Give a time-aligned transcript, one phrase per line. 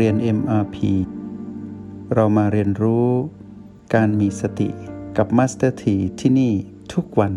[0.00, 0.76] เรียน MRP
[2.14, 3.08] เรามาเรียนรู้
[3.94, 4.68] การมีสติ
[5.16, 6.52] กับ Master T ที่ที่นี่
[6.92, 7.34] ทุกวัน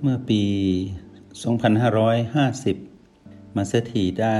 [0.00, 0.42] เมื่อปี
[2.80, 4.38] 2550 Master T ได้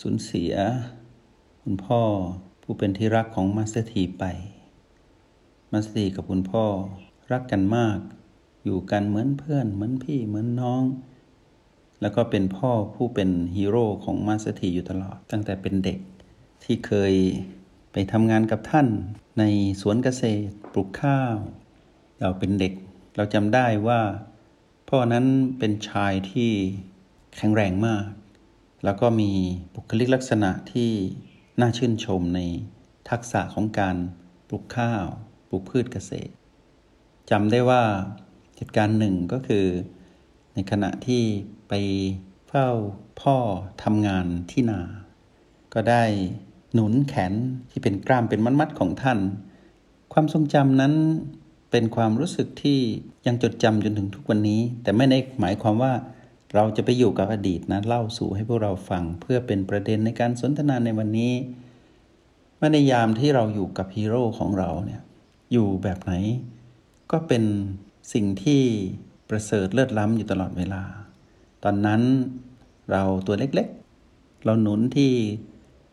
[0.00, 0.52] สูญเสีย
[1.62, 2.02] คุณพ่อ
[2.62, 4.24] ผู้เป็นที่รักของ Master T ไป
[5.72, 6.66] Master T กับคุณพ่อ
[7.32, 7.98] รักกันมาก
[8.64, 10.82] อยู่กันเหมือนเพื่อน เหมือนพี่เหมือนน้อง
[12.00, 15.98] แล้วก็เป็นพ่อผู้เป็นฮีโร่ของมาสถีอยู่ตลอด ตั้งแต่เป็นเด็ก
[16.64, 17.14] ที่เคย
[17.92, 18.86] ไปทำงานกับท่าน
[19.38, 19.44] ใน
[19.80, 21.36] สวนเกษตรปลูกข้าว
[22.20, 22.72] เราเป็นเด็ก
[23.16, 24.00] เราจำได้ว่า
[24.88, 25.26] พ่อนั้น
[25.58, 26.50] เป็นชายที่
[27.36, 28.06] แข็งแรงมาก
[28.84, 29.30] แล้วก็มี
[29.74, 30.90] บุคลิกลักษณะที่
[31.60, 32.40] น่าชื่นชมใน
[33.10, 33.96] ทักษะของการ
[34.48, 35.04] ปลูกข้าว
[35.48, 36.32] ปลูกพืชเกษตร
[37.30, 37.82] จำได้ว่า
[38.56, 39.66] เหตุการณ์หนึ่งก็คือ
[40.54, 41.22] ในขณะที่
[41.68, 41.72] ไป
[42.48, 42.68] เฝ้า
[43.20, 43.36] พ่อ
[43.82, 44.80] ทำงานที่นา
[45.74, 46.04] ก็ได้
[46.72, 47.32] หนุนแขน
[47.70, 49.18] ที่เป็นกล้ามเป็นมัดๆของท่าน
[50.12, 50.94] ความทรงจำนั้น
[51.70, 52.78] เป็นความรู้สึกที่
[53.26, 55.92] ยังจดจำจนถึงทุกวันนี้ แต่ไม่ได้หมายความว่า
[56.54, 61.32] เราจะไปอยู่กับอดีตนะเล่าสู่ให้พวกเราฟัง เพื่อเป็นประเด็นในการสนทนาในวันนี้
[62.58, 65.02] ว่าในยามที่เราอยู่กับฮีโร่ของเราเนี่ย
[65.52, 66.12] อยู่แบบไหน
[67.12, 67.44] ก็เป็น
[68.12, 68.62] สิ่งที่
[69.28, 70.82] ประเสริฐเลิศล้ำอยู่ตลอดเวลา
[71.64, 72.02] ตอนนั้น
[72.90, 75.12] เราตัวเล็กๆ เราหนุนที่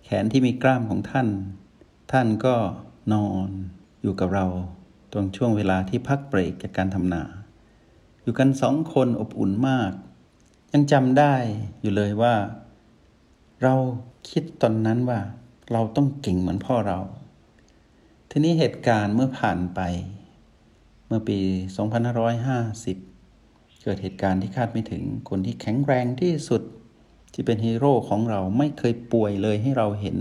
[0.04, 1.28] แขนที่มีกล้ามของท่าน
[2.12, 2.56] ท่านก็
[3.14, 3.50] นอน
[4.02, 4.46] อยู่กับเรา
[5.12, 7.24] ตรงช่วงเวลาที่พักเบรกจากการทำนา
[8.22, 9.92] อยู่กันสองคนอบอุ่นมาก
[10.74, 11.34] ยังจำได้
[11.82, 12.36] อยู่เลยว่า
[13.64, 13.76] เรา
[14.30, 15.20] คิดตอนนั้นว่า
[15.72, 17.00] เราต้องเก่งเหมือนพ่อเรา
[18.30, 19.80] ทีนี้เหตุการณ์เมื่อผ่านไป
[21.08, 23.11] เมื่อปี 2550
[23.84, 26.62] เกิดเหตุการณ์ที่คาดไม่ถึง คนที่แข็งแรงที่สุด
[27.34, 30.18] ที่เป็นฮีโร่ของเราไม่เคยป่วยเลยให้เราเห็น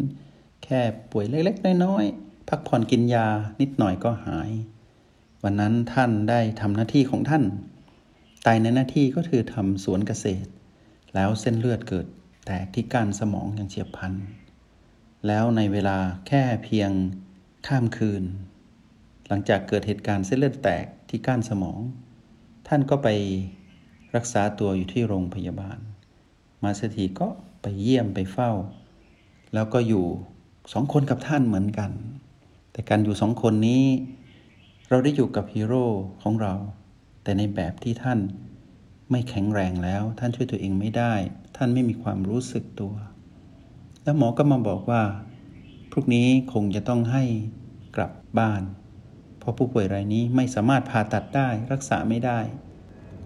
[0.65, 0.81] แค่
[1.13, 3.27] ป่วยเล็กๆ น้อยๆ พักผ่อนกินยา
[3.61, 4.51] นิดหน่อยก็หาย
[5.43, 7.45] วันนั้นท่านได้ทำหน้าที่ของท่าน
[8.47, 10.49] ตายในหน้าที่ก็คือทำสวนเกษตร
[11.15, 12.07] แล้วเส้นเลือดเกิด
[12.47, 14.13] แตกที่ก้านสมองอย่างเฉียบพลัน
[15.27, 16.91] แล้วในเวลาแค่เพียง
[17.67, 18.25] ข้ามคืน
[19.29, 21.81] หลังจากเกิดเหตุการณ์เส้นเลือดแตกที่ก้านสมอง
[22.73, 23.09] ท่านก็ไป
[24.17, 25.79] รักษาตัวอยู่ที่โรงพยาบาล
[26.63, 27.29] มาสถีก็
[27.63, 28.51] ไปเยี่ยมไปเฝ้า
[29.55, 30.05] แล้วก็อยู่
[30.73, 31.91] สองคนกับท่านเหมือนกัน
[32.73, 33.85] แต่การอยู่สองคนนี้
[34.89, 35.85] เราได้อยู่กับฮีโร่
[36.23, 36.55] ของเรา
[37.23, 38.19] แต่ในแบบที่ท่าน
[39.11, 41.15] ไม่แข็งแรงแล้ว ท่านช่วยตัวเองไม่ได้
[41.57, 42.95] ท่านไม่มีความรู้สึกตัว
[44.03, 45.03] แล้วหมอก็มาบอกว่า
[45.91, 47.25] พรุ่งนี้คงจะต้องให้
[47.97, 48.63] กลับบ้าน
[49.41, 52.41] เพราะผู้ป่วยรายนี้ไม่สามารถผ่าตัดได้รักษาไม่ได้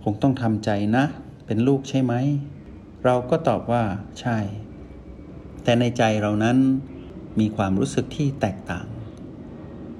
[0.02, 1.04] คงต้องทำใจนะ
[1.46, 2.14] เป็นลูกใช่ไหม
[3.04, 3.82] เราก็ตอบว่า
[4.20, 4.38] ใช่
[5.64, 6.56] แต่ในใจเรานั้น
[7.40, 8.86] มีความรู้สึกที่แตกต่าง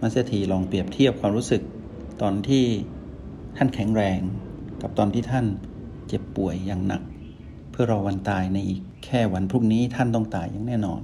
[0.01, 1.63] มาเสถีลองเปรียบเทียบความรู้สึก
[2.23, 2.65] ตอนที่
[3.57, 4.21] ท่านแข็งแรง
[4.83, 5.47] กับตอนที่ท่าน
[6.09, 7.03] เจ็บป่วยอย่างหนัก
[7.71, 11.03] เพื่อรอวันตายในอีกแค่วันพรุ่งนี้ท่านต้องตายอย่างแน่นอน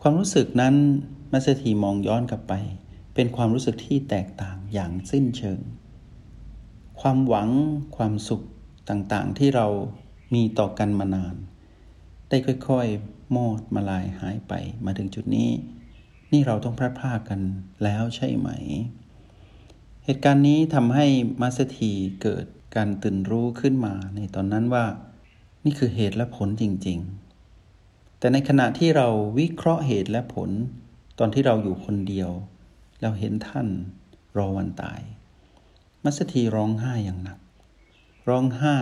[0.00, 0.74] ความรู้สึกนั้น
[1.32, 2.52] มาเสถีมองย้อนกลับไป
[3.18, 5.60] เป็นความรู้สึกที่แตกต่างอย่างสิ้นเชิง
[7.00, 7.50] ความหวัง
[7.96, 8.42] ความสุข
[8.88, 9.66] ต่างๆ ที่เรา
[10.34, 11.36] มีต่อกันมานาน
[12.28, 14.52] ได้ค่อยๆมอดมาลายหายไป
[14.84, 15.50] มาถึงจุดนี้
[16.32, 17.40] นี่เราต้องพลาดพลาดกัน
[17.84, 18.48] แล้วใช่ไหม
[20.04, 21.06] เหตุการณ์นี้ทำให้
[21.40, 24.84] มาสถีเกิดการตื่นรู้ขึ้นมาในตอนนั้นว่า
[25.64, 26.98] นี่คือเหตุและผลจริง
[27.58, 30.50] ๆ แต่ในขณะที่เราวิเคราะห์เหตุและผล
[31.18, 32.30] ตอนที่เราอยู่คนเดียว
[33.00, 33.68] เราเห็นท่าน
[34.36, 35.00] รอวันตาย
[36.04, 37.38] มัสถีร้องไห้อย่างหนัก
[38.28, 38.78] ร้องไห้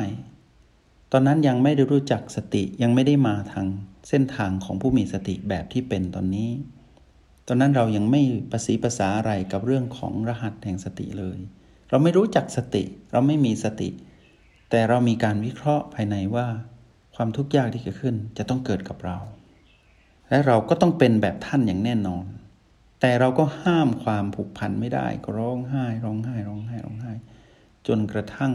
[1.12, 3.66] ตอนนั้นยังไม่ได้รู้จักสติยังไม่ได้มาทาง
[4.08, 6.50] เส้นทางของผู้มีสติแบบที่เป็นตอนนี้
[7.47, 11.38] ตอนนั้นเรายังไม่ประสีภาษาอะไรกับเรื่องของรหัสแห่งสติเลย
[11.90, 13.88] เราไม่รู้จักสติ เราไม่มีสติ
[14.70, 16.46] แต่เรามีการวิเคราะห์ภายในว่า
[17.14, 19.19] ความทุกข์ยากที่เกิดขึ้นจะต้องเกิดกับเรา
[20.28, 22.25] และเราก็ต้องเป็นแบบท่านอย่างแน่นอน
[23.06, 27.12] แต่เราก็ห้ามความผูกพันไม่ได้ ก็ร้องไห้ ร้องไห้ ร้องไห้ ร้องไห้
[27.87, 28.53] จนกระทั่ง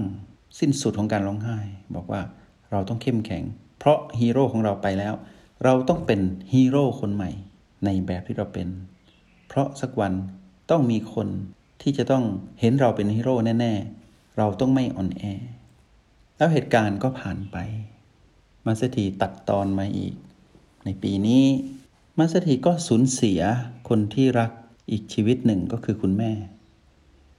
[0.60, 1.58] สิ้นสุดของการร้องไห้
[1.96, 2.22] บอกว่า
[2.72, 3.44] เราต้องเข้มแข็ง
[3.80, 5.14] เพราะฮีโร่ของเราไปแล้ว
[5.64, 6.22] เราต้องเป็น
[6.54, 7.32] ฮีโร่คนใหม่
[7.86, 8.68] ในแบบที่เราเป็น
[9.48, 10.14] เพราะสักวัน
[10.72, 11.28] ต้องมีคน
[11.82, 12.24] ที่จะต้อง
[12.60, 13.74] เห็นเราเป็นฮีโร่แน่
[14.06, 15.24] ๆ เราต้องไม่อ่อนแอ
[16.38, 17.58] แล้วเหตุการณ์ก็ผ่านไป
[18.66, 20.14] มาสถีตัดตอนมาอีก
[20.86, 21.44] ในปีนี้
[22.18, 23.42] มาสถีก็สูญเสีย
[23.90, 24.52] คนที่รัก
[24.92, 26.32] อีกชีวิตหนึ่งก็คือคุณแม่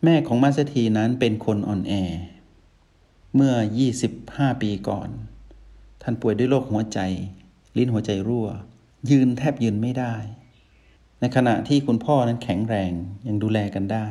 [0.04, 1.92] แม่ของมาสถีนั้นเป็นคนอ่อนแอ
[3.34, 3.54] เมื่อ
[4.08, 5.08] 25 ปีก่อน
[6.02, 6.98] ท่านป่วยด้วยโรคหัวใจ
[7.76, 8.48] ลิ้นหัวใจรั่ว
[9.10, 10.14] ยืนแทบยืนไม่ได้
[11.20, 12.92] ในขณะที่คุณพ่อนั้นแข็งแรง
[13.26, 14.06] ยังดูแลกันได้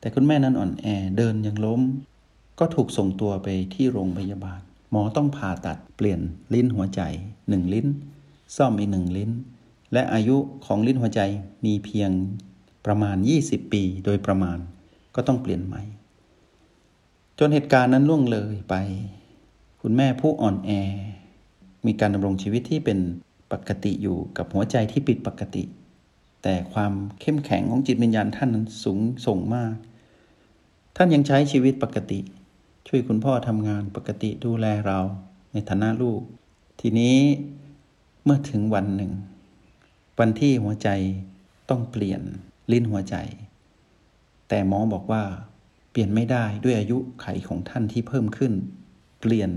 [0.00, 0.86] แต่คุณแม่นั้นอ่อนแอ
[1.16, 1.80] เดินยังล้ม
[2.58, 4.60] ก็ถูกส่งตัวไปที่โรงพยาบาล
[4.90, 6.20] หมอต้องผ่าตัดเปลี่ยน
[6.54, 7.00] ลิ้นหัวใจ
[7.48, 7.86] หนึ่งลิ้น
[8.56, 9.30] ซ่อมอีกหนึ่งลิ้น
[9.92, 10.36] และอายุ
[10.66, 11.20] ของลิ้นหัวใจ
[11.64, 12.10] มีเพียง
[12.86, 14.58] ประมาณ 20 ปีโดยประมาณ
[15.14, 15.82] ก็ต้องเปลี่ยนใหม่
[17.38, 18.74] จนเหตุการณ์นั้นล่วงเลยไป
[19.80, 20.70] คุณแม่ผู้อ่อนแอ
[21.86, 22.98] มีการดำรงชีวิตที่เป็น
[23.52, 25.64] ปกติอยู่กับหัวใจที่ปิดปกติ
[26.42, 29.74] แต่ความเข้มแข็งของจิตวิญญาณท่านนั้นสูงส่งมาก
[30.96, 32.18] ท่านยังใช้ชีวิตปกติ
[32.88, 34.98] ช่วยคุณพ่อทำงานปกติดูแลเรา
[35.52, 36.20] ในฐานะลูก
[36.80, 37.18] ทีนี้
[38.24, 39.12] เมื่อถึงวันหนึ่ง
[40.18, 40.88] วันที่หัวใจ
[41.70, 42.22] ต้องเปลี่ยน
[42.72, 43.16] ลิ้นหัวใจ
[44.48, 45.22] แต่หมอบอกว่า
[45.90, 48.52] เปลี่ยนไม่ได้ด้วยอายุไขของท่านที่เพิ่มขึ้น
[49.20, 49.50] เปลี่ยน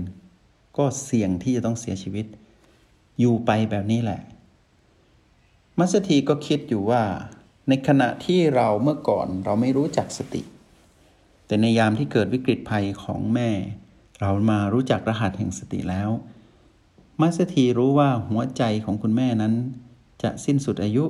[0.76, 2.26] ก็เสี่ยงที่จะต้องเสียชีวิต
[3.18, 4.20] อยู่ไปแบบนี้แหละ
[5.78, 7.02] มัสถีก็คิดอยู่ว่า
[7.68, 10.42] ในขณะที่เราเมื่อก่อนเราไม่รู้จักสติ
[11.46, 13.50] แต่ในยามที่เกิดวิกฤตภัยของแม่
[14.20, 16.10] เรามารู้จักรหัสแห่งสติแล้ว
[17.20, 19.54] มัสถีรู้ว่าหัวใจของคุณแม่นั้น
[20.22, 21.04] จะสิ้นสุดอายุ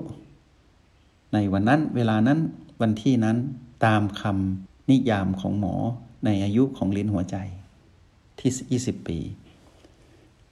[1.33, 2.39] ในวันนั้นเวลานั้น
[2.81, 3.37] วันที่นั้น
[3.87, 5.75] ตามคำนิยามของหมอ
[6.25, 7.37] ในอายุของลิ้นหัวใจ
[8.39, 9.19] ที่ 20 ปี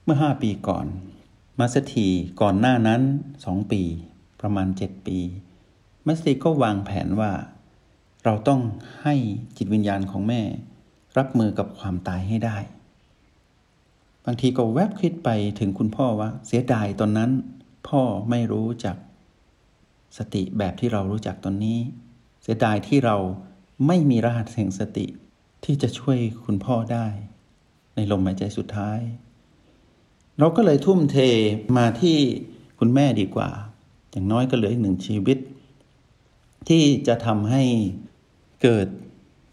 [0.03, 0.85] เมื่อ 5 ปีก่อน
[1.59, 2.07] มัสถี
[2.41, 3.01] ก่อนหน้านั้น
[3.37, 3.81] 2 ปี
[4.41, 5.17] ประมาณ 7 ปี
[6.07, 7.31] มัสถีก็วางแผนว่า
[8.23, 8.61] เราต้อง
[9.01, 9.15] ให้
[9.57, 10.41] จิตวิญญาณของแม่
[11.17, 12.57] รับมือกับความตายให้ได้
[14.25, 15.29] บางทีก็แวบคิดไป
[15.59, 17.31] ถึงคุณพ่อว่า เสียดายตอนนั้น
[17.87, 18.95] พ่อไม่รู้จัก
[20.17, 21.79] สติแบบที่เรารู้จักตอนนี้
[22.41, 23.17] เสียดายที่เรา
[23.87, 25.05] ไม่มีรหัสแห่งสติ
[25.65, 27.07] ที่จะช่วยคุณพ่อได้
[27.95, 28.99] ในลมหายใจสุดท้าย
[30.39, 31.17] เราก็เลยทุ่มเท
[31.77, 32.17] มาที่
[32.79, 33.49] คุณแม่ดีกว่า
[34.11, 35.37] อย่างน้อยก็เหลืออีกหนึ่งชีวิต
[36.67, 37.63] ที่จะทำให้
[38.61, 38.87] เกิด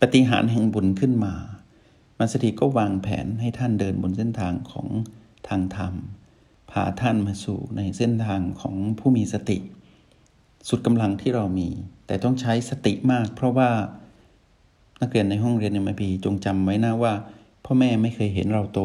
[0.01, 1.35] ปฏิหารแห่งบุญขึ้นมา
[2.19, 4.89] มาสถิก็วางแผนให้ท่านเดินบนเส้นทางของ
[5.49, 5.95] ทางธรรม
[6.71, 9.59] พาท่านมาสู่ในเส้นทางของผู้มีสติ
[10.69, 11.69] สุดกำลังที่เรามี
[12.07, 13.71] แต่ต้องใช้สติมาก เพราะว่า
[15.03, 17.13] นักเรียนในห้องเรียนในมพีจงจำไว้นะว่า
[17.65, 18.81] พ่อแม่ไม่เคยเห็นเราโต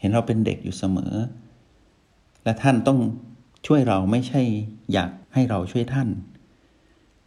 [0.00, 1.14] เห็นเราเป็นเด็กอยู่เสมอ
[2.44, 2.98] และท่านต้อง
[3.66, 4.42] ช่วยเราไม่ใช่
[4.92, 6.08] อยากให้เราช่วยท่าน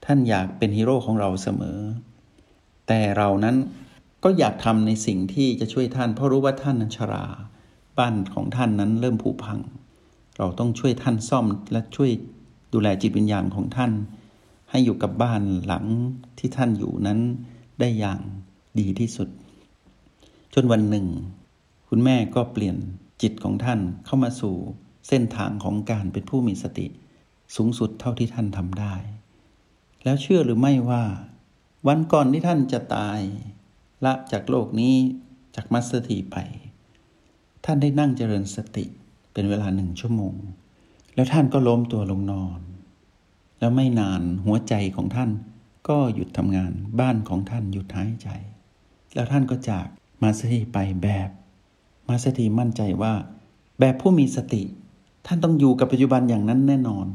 [0.06, 1.80] ท่านอยากเป็นฮีโร่ของเราเสมอ
[2.88, 3.56] แต่เรานั้น
[4.24, 7.26] ก็อยากทำในสิ่งที่จะช่วยท่าน เพราะรู้ว่าท่านนั้นชรา
[7.98, 9.60] บ้านของท่านนั้นเริ่มผุพัง
[10.38, 12.12] เราต้องช่วยท่านซ่อมและช่วย
[12.74, 13.92] ดูแลจิตวิญญาณของท่าน
[14.70, 15.86] ให้อยู่กับบ้านหลัง
[16.40, 17.20] ที่ท่านอยู่นั้น
[17.80, 18.20] ได้อย่าง
[18.80, 19.30] ดีที่สุด
[20.54, 21.08] จนวันหนึ่ง
[21.90, 22.78] คุณแม่ก็เปลี่ยน
[23.22, 24.56] จิตของท่านเข้ามาสู่
[25.08, 26.88] เส้นทางของการเป็นผู้มีสติ
[27.56, 28.96] สูงสุดเท่าที่ท่านทำได้
[30.04, 31.04] แล้วเชื่อหรือไม่ว่า
[31.88, 33.20] วันก่อนที่ท่านจะตาย
[34.06, 34.96] ละจากโลกนี้
[35.56, 36.36] จากมัสถีไป
[37.66, 38.86] ท่านได้นั่งเจริญสติ
[39.38, 40.36] เป็นเวลาหนึ่งชั่วโมง
[41.16, 42.60] แล้วท่านก็ล้มตัวลงนอน
[43.60, 45.30] แล้วไม่นานหัวใจของท่าน
[45.90, 48.30] ก็หยุดทำงานบ้านของท่านหยุดหายใจ
[49.14, 49.88] แล้วท่านก็จาก
[50.22, 51.30] มาสถีไปแบบ
[52.10, 53.14] มาสถีมั่นใจว่า
[53.80, 54.64] แบบผู้มีสติ
[55.26, 57.06] ท่านต้องอยู่กับปัจจุบันอย่างนั้นแน่นอน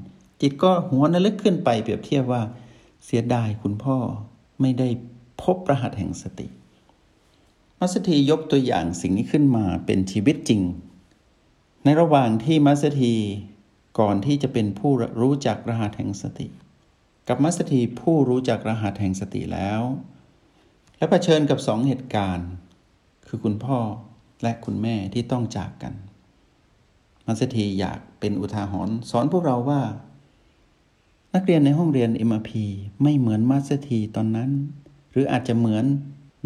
[0.41, 2.43] จิตก็หัวนลึกขึ้นไปเปรียบเทียบว่า
[3.05, 3.97] เสียดายคุณพ่อ
[4.61, 4.89] ไม่ได้
[5.43, 6.47] พบรหัสแห่งสติ
[7.79, 10.63] มัสถียกตัวอย่างสิ่งนี้ขึ้นมาเป็นชีวิตจริง
[11.85, 13.15] ในระหว่างที่มัสถี
[13.99, 16.49] ก่อนที่จะเป็นผู้รู้จักรหัสแห่งสติ
[17.29, 19.81] กับมัสถีผู้รู้จักรหัสแห่งสติแล้ว
[20.97, 22.49] และะเผชิญกับสองเหตุการณ์
[23.29, 23.79] คือคุณพ่อ
[24.43, 25.95] และคุณแม่ที่ต้องจากกัน
[27.27, 29.83] มัสถีอยากเป็นอุทาหรณ์สอนพวกเราว่า
[31.35, 32.51] นักเรียนในห้องเรียน MRP
[33.03, 34.51] ไม่เหมือนมัสถีตอนนั้น
[35.11, 35.85] หรืออาจจะเหมือน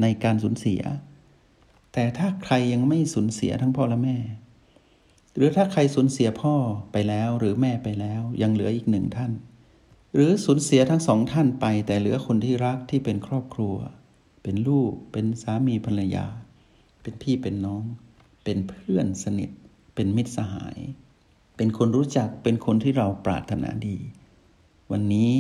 [0.03, 0.83] ในการสูญเสีย
[1.93, 4.19] แต่ถ้าใครยังไม่สูญเสียทั้งพ่อและแม่
[5.37, 6.55] หรือถ้าใครสูญเสียพ่อ
[6.93, 9.33] ไปแล้วหรือแม่ไปแล้วยังเหลืออีกหนึ่งท่าน
[10.15, 13.77] หรือสูญเสียทั้งสองท่านไปแต่เหลือคนที่รักที่เป็นครอบครัว
[14.43, 16.27] เป็นลูก เป็นสามีภรรยา
[17.03, 17.85] เป็นพี่เป็นน้อง
[18.45, 19.51] เป็นเพื่อนสนิท
[19.95, 20.79] เป็นมิตรสหาย
[21.57, 23.99] เป็นคนรู้จักเป็นคนที่เราปรารถนาดี
[24.93, 25.33] วันนี้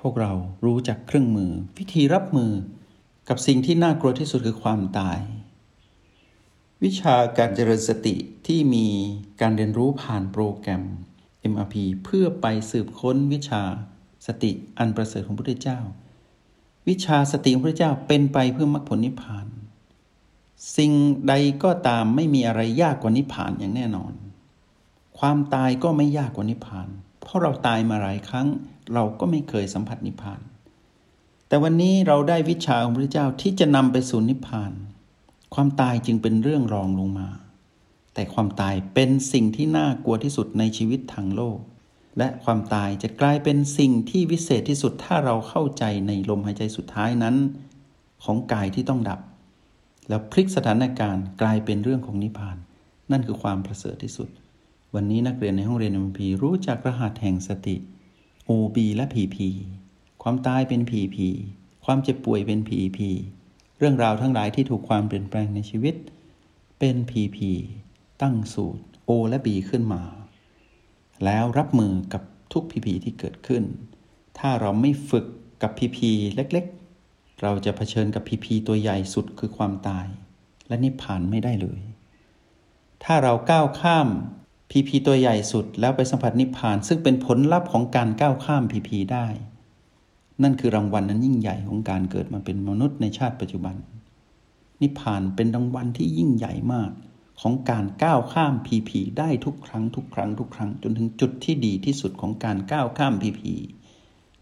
[0.00, 0.32] พวกเรา
[0.64, 2.52] รู้จักเครื่องมือ วิธีรับมือ
[3.28, 5.18] กับสิ่งที่น่ากลัวที่สุดคือความตาย
[6.86, 8.14] วิชาการเจริญสติ
[8.46, 8.86] ที่มี
[9.40, 10.82] การเรียนรู้ผ่านโปรแกรม
[11.52, 11.74] MRP
[12.04, 13.62] เพื่อไปสืบค้นวิชา
[14.26, 15.80] สติอันประเสริฐของพระพุทธเจ้า
[16.88, 19.46] วิชาสติของพระเจ้าเป็นไปเพื่อมรรคผลนิพพาน
[20.76, 20.92] สิ่ง
[21.28, 24.12] ใดก็ตามไม่มีอะไรยากกว่านิพพานอย่างแน่นอน
[25.18, 26.88] คความตายก็ไม่ยากกว่านิพพาน
[27.20, 28.48] เพราะเราตายมาหลายครั้ง
[28.94, 30.40] เราก็ไม่เคยสัมผัสนิพพาน
[31.48, 34.72] แต่วันนี้เราได้วิชาของพระเจ้าที่จะนำไปสู่นิพพาน
[35.54, 37.28] ความตายจึงเป็นเรื่องรองลงมา
[38.14, 41.58] แต่ความตายเป็นสิ่งที่น่ากลัวที่สุดในชีวิตทางโลก
[42.18, 47.36] และความตายจะกลายเป็นสิ่งที่วิเศษที่สุดถ้าเราเข้าใจในลมหายใจสุดท้ายนั้น
[48.24, 49.20] ของกายที่ต้องดับ
[50.08, 52.56] แล้วพลิกสถานการณ์กลายเป็นเรื่องของนิพพาน
[53.10, 54.28] นั่นคือความประเสริฐที่สุด
[54.94, 57.76] วันนี้นักเรียนในห้องเรียน MP รู้จักรหัสแห่งสติ
[58.48, 59.36] OB และ PP
[60.22, 61.16] ความตายเป็น PP
[61.84, 62.98] ความเจ็บป่วยเป็น PP
[63.82, 65.94] เรื่องราวทั้งหลายที่ถูกความเปลี่ยนแปลงในชีวิต
[66.78, 67.38] เป็น PP
[68.22, 70.02] ตั้งสูตร O และ B ขึ้นมา
[71.24, 72.22] แล้วรับมือกับ
[72.52, 73.62] ทุก PP ที่เกิดขึ้น
[74.38, 75.26] ถ้าเราไม่ฝึก
[75.62, 75.98] กับ PP
[76.34, 80.06] เล็กๆ เราจะเผชิญกับ PP ตัวใหญ่สุดคือความตาย
[80.68, 81.80] และนิพพานไม่ได้เลย
[83.04, 84.08] ถ้าเราก้าวข้าม
[84.70, 89.26] พีพีตัวใหญ่สุดแล้วไปสัมผัสนิพพาน ซึ่งเป็นผลลัพธ์ของการก้าวข้ามพีพีได้
[90.42, 93.76] นั่นคือรางวัลนั้นยิ่งใหญ่ของการเกิดมาเป็นมนุษย์ในชาติปัจจุบัน
[94.80, 96.90] นิพพานเป็นรางวัลที่ยิ่งใหญ่มาก
[97.40, 103.52] ของการก้าวข้ามพีพีได้ทุกครั้งทุกครั้งทุกครั้งจนถึงจุดที่ดีที่สุดของการก้าวข้ามพีพี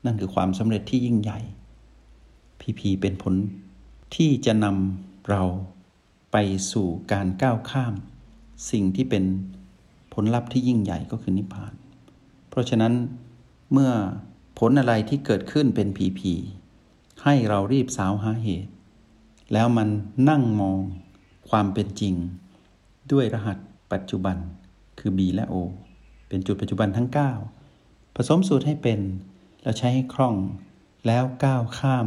[0.04, 1.40] นั่นคือความสำเร็จที่ยิ่งใหญ่
[2.61, 3.35] พีพีเป็นผล
[4.16, 5.42] ที่จะนำเรา
[6.33, 6.37] ไป
[6.73, 7.95] สู่การก้าวข้าม
[8.71, 9.25] สิ่งที่เป็น
[10.14, 11.73] ผลลัพธ์ที่ยิ่งใหญ่ก็คือนิพพาน
[12.49, 12.92] เพราะฉะนั้น
[13.73, 13.90] เมื่อ
[14.64, 16.35] ผลอะไรที่เกิดขึ้นเป็นผีผี
[17.23, 18.73] ให้เรารีบสาวหาเหตุ
[19.52, 19.88] แล้วมัน
[20.29, 20.79] นั่งมอง
[21.50, 22.14] ความเป็นจริง
[23.12, 23.59] ด้วยรหัส
[23.93, 24.37] ปัจจุบัน
[24.99, 25.55] คือ B และ O
[26.29, 27.09] เป็นจุดปัจจุบันทั้ง
[27.62, 29.00] 9 ผสมสูตรให้เป็น
[29.62, 30.37] แล้วใช้ให้คล่อง
[31.07, 32.07] แล้วก้าวข้าม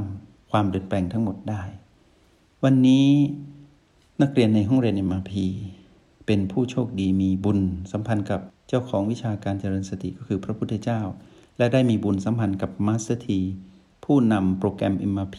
[0.51, 1.63] ความเปลี่ยนแปลงทั้งหมดได้
[2.63, 3.07] วันนี้
[4.21, 5.31] นักเรียนในห้องเรียน MRP
[6.25, 7.59] เป็นผู้โชคดีมีบุญ
[7.91, 11.01] สัมพันธ์กับเจ้าของวิชาการเจริญสติก็คือพระพุทธเจ้า
[11.57, 13.39] และได้มีบุญสัมพันธ์กับ Master T
[14.03, 15.37] ผู้นำโปรแกรม MRP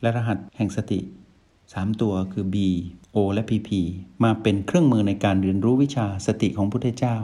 [0.00, 1.00] และรหัสแห่งสติ
[1.50, 2.56] 3 ตัวคือ B
[3.14, 3.70] O และ PP
[4.24, 7.16] มาเป็นเครื่องมือในการเรียนรู้วิชาสติของพุทธเจ้า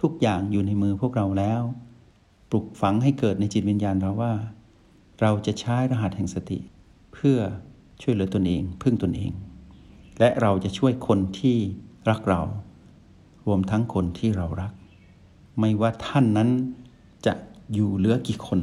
[0.00, 1.62] ทุกอย่างอยู่ในมือพวกเราแล้ว
[2.50, 4.32] ปลุกฝังให้เกิดในจิตวิญญาณเราว่า
[5.20, 6.58] เราจะใช้รหัสแห่งสติ
[7.14, 7.38] เพื่อ
[8.02, 9.32] ช่วยเหลือตนเอง พึ่งตนเอง
[10.18, 11.56] และเราจะช่วยคนที่
[12.08, 12.42] รักเรา
[13.46, 14.72] รวมทั้งคนที่เรารัก
[15.60, 16.50] ไม่ว่าท่านนั้น
[17.74, 18.60] อยู่เหลือกี่คน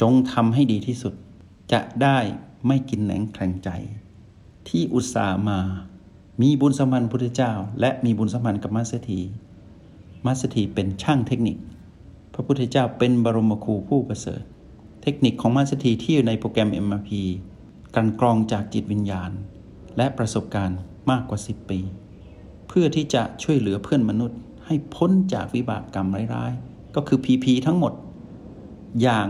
[0.00, 1.14] จงทำให้ดีที่สุด
[1.72, 2.18] จะได้
[2.66, 3.70] ไม่กินแหนงแข่งใจ
[4.68, 5.60] ที่อุตส่าห์มา
[6.42, 9.20] มีบุญสัมพันธ์พุทธเจ้า และมีบุญสัมพันธ์กับมัสถี
[10.26, 11.56] มัสถีเป็นช่างเทคนิค
[12.34, 14.42] พระพุทธเจ้าเป็นบรมครูผู้ประเสริฐ
[15.02, 17.10] เทคนิคของมัสถีที่อยู่ในโปรแกรม MRP
[17.94, 19.30] การกรองจากจิตวิญญาณ
[19.96, 20.78] และประสบการณ์
[21.10, 21.80] มากกว่า 10 ปี
[22.68, 27.92] เพื่อที่จะช่วยเหลือเพื่อนมนุษย์ให้พ้นจากวิบากกรรมร้ายๆ ก็คือพีพีทั้งหมด
[29.02, 29.28] อย่าง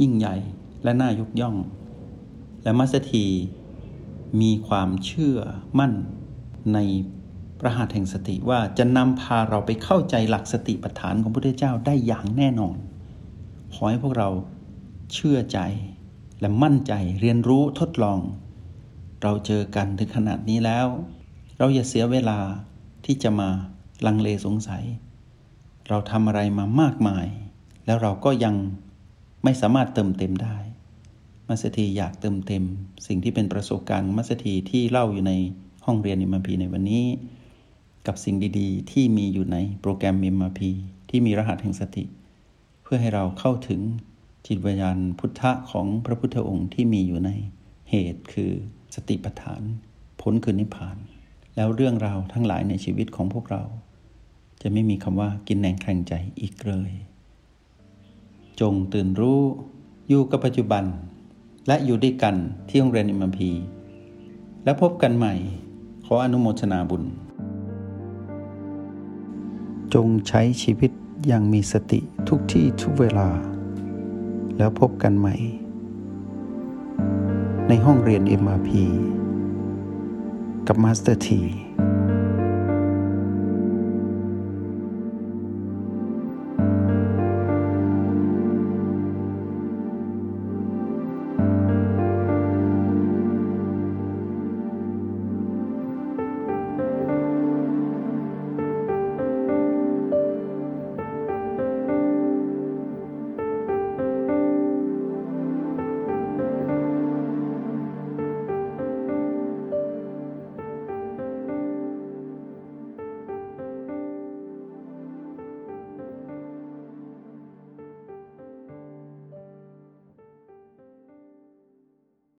[0.00, 0.36] ยิ่งใหญ่
[0.84, 1.56] และน่ายกย่อง
[2.62, 3.26] และมัสถี
[4.40, 5.38] มีความเชื่อ
[5.78, 5.92] มั่น
[6.74, 6.78] ใน
[7.58, 12.76] พระหัตแห่งสติว่าจะนำพาเราไปเข้าใจหลักสติปัฏฐานของพระพุทธเจ้าได้อย่างแน่นอน
[13.74, 14.28] ขอให้พวกเรา
[15.12, 15.58] เชื่อใจ
[16.40, 18.18] และมั่นใจเรียนรู้ทดลอง
[19.22, 20.86] เราเจอกันถึงขนาดนี้แล้ว
[21.58, 22.38] เราอย่าเสียเวลา
[23.04, 23.48] ที่จะมา
[24.06, 24.84] ลังเลสงสัย
[25.88, 27.26] เราทำอะไรมามากมาย
[27.86, 28.54] แล้วเราก็ยัง
[29.44, 30.56] ไม่สามารถเติมเต็มได้
[31.48, 32.64] มัสถีอยากเติมเต็ม
[33.06, 35.32] สิ่งที่เป็นประสบการณ์มัสถีที่เล่าอยู่ใน
[35.86, 37.04] ห้องเรียนอิมพีในวันนี้
[38.06, 40.70] กับสิ่งดีๆ ที่มีอยู่ในโปรแกรมอิมพี
[41.10, 42.04] ที่มีรหัสแห่งสติ
[42.82, 43.80] เพื่อให้เราเข้าถึง
[44.46, 47.30] จิตวิญญาณพุทธะของพระพุทธองค์ที่มีอยู่ใน
[47.90, 48.52] เหตุคือ
[48.94, 49.62] สติปัฏฐาน
[50.20, 50.96] ผลคือนิพพาน
[51.56, 53.62] แล้วเรื่องราวทั้งหลายในชีวิตของพวกเรา
[54.62, 56.90] จะไม่มีคำว่ากินแหนงแข่งใจอีกเลย
[58.60, 59.40] จงตื่นรู้
[60.08, 60.84] อยู่กับปัจจุบัน
[61.66, 62.34] และอยู่ด้วยกัน
[62.68, 63.50] ที่โรงเรียนอิมพี
[64.64, 65.34] แล้วพบกันใหม่
[66.04, 67.04] ขออนุโมทนาบุญ
[69.94, 70.90] จงใช้ชีวิต
[71.26, 73.28] อย่างมีสติทุกที่ทุกเวลา
[74.56, 75.34] แล้วพบกันใหม่
[77.68, 78.70] ในห้องเรียน MRP
[80.66, 81.40] กับมาสเตอร์ที